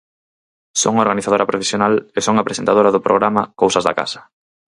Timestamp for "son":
0.81-0.93, 2.25-2.35